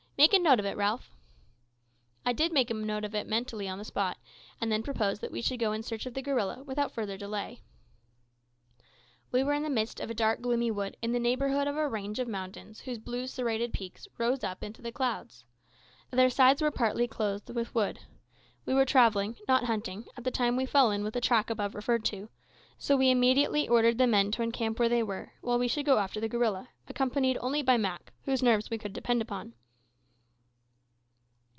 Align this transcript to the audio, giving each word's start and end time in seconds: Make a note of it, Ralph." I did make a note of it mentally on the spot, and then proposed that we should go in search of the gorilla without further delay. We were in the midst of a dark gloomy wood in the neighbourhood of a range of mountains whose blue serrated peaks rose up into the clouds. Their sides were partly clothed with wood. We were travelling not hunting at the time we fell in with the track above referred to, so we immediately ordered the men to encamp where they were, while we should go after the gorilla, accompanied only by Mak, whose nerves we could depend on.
Make 0.17 0.33
a 0.35 0.37
note 0.39 0.59
of 0.59 0.67
it, 0.67 0.77
Ralph." 0.77 1.09
I 2.27 2.31
did 2.31 2.53
make 2.53 2.69
a 2.69 2.75
note 2.75 3.03
of 3.03 3.15
it 3.15 3.25
mentally 3.25 3.67
on 3.67 3.79
the 3.79 3.83
spot, 3.83 4.19
and 4.61 4.71
then 4.71 4.83
proposed 4.83 5.19
that 5.21 5.31
we 5.31 5.41
should 5.41 5.57
go 5.59 5.71
in 5.71 5.81
search 5.81 6.05
of 6.05 6.13
the 6.13 6.21
gorilla 6.21 6.61
without 6.61 6.91
further 6.91 7.17
delay. 7.17 7.61
We 9.31 9.43
were 9.43 9.53
in 9.55 9.63
the 9.63 9.69
midst 9.71 9.99
of 9.99 10.11
a 10.11 10.13
dark 10.13 10.39
gloomy 10.39 10.69
wood 10.69 10.95
in 11.01 11.11
the 11.11 11.19
neighbourhood 11.19 11.67
of 11.67 11.75
a 11.75 11.87
range 11.87 12.19
of 12.19 12.27
mountains 12.27 12.81
whose 12.81 12.99
blue 12.99 13.25
serrated 13.25 13.73
peaks 13.73 14.07
rose 14.19 14.43
up 14.43 14.63
into 14.63 14.79
the 14.79 14.91
clouds. 14.91 15.43
Their 16.11 16.29
sides 16.29 16.61
were 16.61 16.69
partly 16.69 17.07
clothed 17.07 17.49
with 17.49 17.73
wood. 17.73 18.01
We 18.63 18.75
were 18.75 18.85
travelling 18.85 19.37
not 19.47 19.63
hunting 19.63 20.05
at 20.15 20.23
the 20.23 20.29
time 20.29 20.55
we 20.55 20.67
fell 20.67 20.91
in 20.91 21.03
with 21.03 21.15
the 21.15 21.21
track 21.21 21.49
above 21.49 21.73
referred 21.73 22.05
to, 22.05 22.29
so 22.77 22.95
we 22.95 23.09
immediately 23.09 23.67
ordered 23.67 23.97
the 23.97 24.05
men 24.05 24.29
to 24.33 24.43
encamp 24.43 24.77
where 24.77 24.87
they 24.89 25.01
were, 25.01 25.31
while 25.41 25.57
we 25.57 25.67
should 25.67 25.87
go 25.87 25.97
after 25.97 26.19
the 26.19 26.29
gorilla, 26.29 26.69
accompanied 26.87 27.39
only 27.41 27.63
by 27.63 27.75
Mak, 27.77 28.13
whose 28.25 28.43
nerves 28.43 28.69
we 28.69 28.77
could 28.77 28.93
depend 28.93 29.25
on. 29.31 29.55